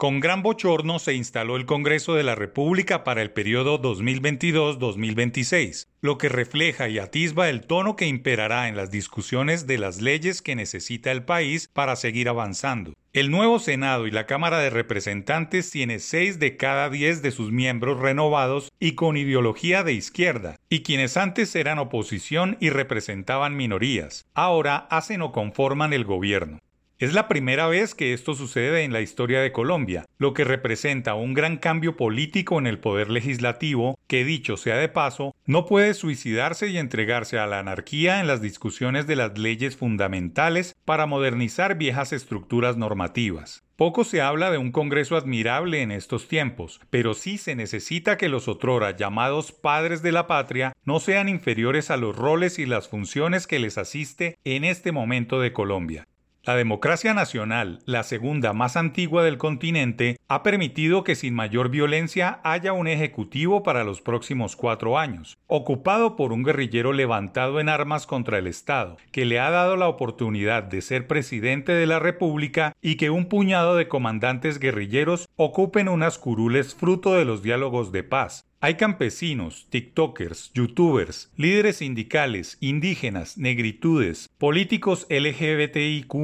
[0.00, 6.16] Con gran bochorno se instaló el Congreso de la República para el periodo 2022-2026, lo
[6.16, 10.56] que refleja y atisba el tono que imperará en las discusiones de las leyes que
[10.56, 12.94] necesita el país para seguir avanzando.
[13.12, 17.52] El nuevo Senado y la Cámara de Representantes tiene seis de cada diez de sus
[17.52, 24.24] miembros renovados y con ideología de izquierda, y quienes antes eran oposición y representaban minorías,
[24.32, 26.58] ahora hacen o conforman el gobierno.
[27.00, 31.14] Es la primera vez que esto sucede en la historia de Colombia, lo que representa
[31.14, 35.94] un gran cambio político en el poder legislativo que, dicho sea de paso, no puede
[35.94, 41.78] suicidarse y entregarse a la anarquía en las discusiones de las leyes fundamentales para modernizar
[41.78, 43.62] viejas estructuras normativas.
[43.76, 48.28] Poco se habla de un Congreso admirable en estos tiempos, pero sí se necesita que
[48.28, 52.90] los otrora llamados padres de la patria no sean inferiores a los roles y las
[52.90, 56.06] funciones que les asiste en este momento de Colombia.
[56.42, 62.38] La democracia nacional, la segunda más antigua del continente, ha permitido que sin mayor violencia
[62.44, 68.06] haya un ejecutivo para los próximos cuatro años, ocupado por un guerrillero levantado en armas
[68.06, 72.76] contra el Estado, que le ha dado la oportunidad de ser presidente de la República
[72.80, 78.04] y que un puñado de comandantes guerrilleros ocupen unas curules fruto de los diálogos de
[78.04, 86.14] paz, hay campesinos, TikTokers, YouTubers, líderes sindicales, indígenas, negritudes, políticos LGBTIQ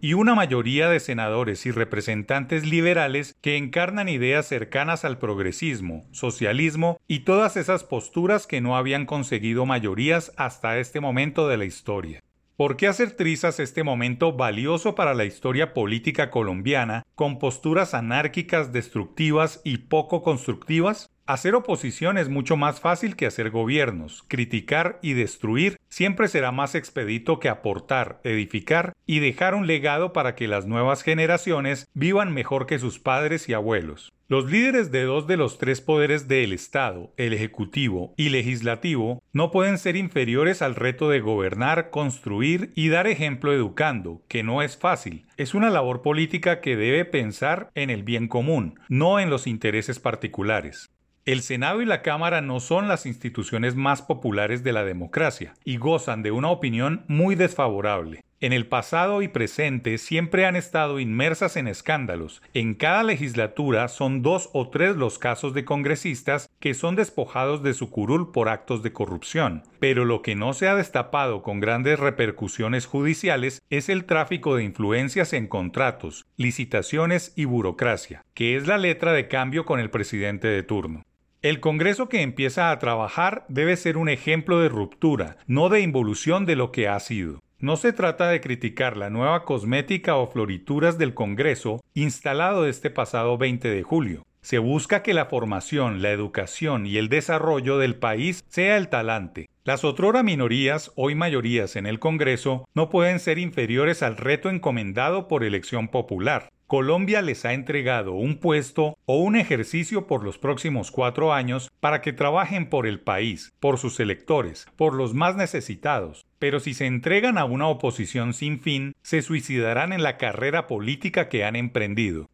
[0.00, 6.98] y una mayoría de senadores y representantes liberales que encarnan ideas cercanas al progresismo, socialismo
[7.06, 12.22] y todas esas posturas que no habían conseguido mayorías hasta este momento de la historia.
[12.56, 18.70] ¿Por qué hacer trizas este momento valioso para la historia política colombiana con posturas anárquicas,
[18.70, 21.08] destructivas y poco constructivas?
[21.30, 24.24] Hacer oposición es mucho más fácil que hacer gobiernos.
[24.26, 30.34] Criticar y destruir siempre será más expedito que aportar, edificar y dejar un legado para
[30.34, 34.12] que las nuevas generaciones vivan mejor que sus padres y abuelos.
[34.26, 39.52] Los líderes de dos de los tres poderes del Estado, el Ejecutivo y Legislativo, no
[39.52, 44.76] pueden ser inferiores al reto de gobernar, construir y dar ejemplo educando, que no es
[44.76, 45.26] fácil.
[45.36, 50.00] Es una labor política que debe pensar en el bien común, no en los intereses
[50.00, 50.90] particulares.
[51.30, 55.76] El Senado y la Cámara no son las instituciones más populares de la democracia y
[55.76, 58.24] gozan de una opinión muy desfavorable.
[58.40, 62.42] En el pasado y presente siempre han estado inmersas en escándalos.
[62.52, 67.74] En cada legislatura son dos o tres los casos de congresistas que son despojados de
[67.74, 69.62] su curul por actos de corrupción.
[69.78, 74.64] Pero lo que no se ha destapado con grandes repercusiones judiciales es el tráfico de
[74.64, 80.48] influencias en contratos, licitaciones y burocracia, que es la letra de cambio con el presidente
[80.48, 81.04] de turno.
[81.42, 86.44] El Congreso que empieza a trabajar debe ser un ejemplo de ruptura, no de involución
[86.44, 87.40] de lo que ha sido.
[87.58, 93.38] No se trata de criticar la nueva cosmética o florituras del Congreso instalado este pasado
[93.38, 94.26] 20 de julio.
[94.42, 99.48] Se busca que la formación, la educación y el desarrollo del país sea el talante.
[99.64, 105.26] Las otrora minorías, hoy mayorías en el Congreso, no pueden ser inferiores al reto encomendado
[105.26, 106.50] por elección popular.
[106.70, 112.00] Colombia les ha entregado un puesto o un ejercicio por los próximos cuatro años para
[112.00, 116.24] que trabajen por el país, por sus electores, por los más necesitados.
[116.38, 121.28] Pero si se entregan a una oposición sin fin, se suicidarán en la carrera política
[121.28, 122.30] que han emprendido.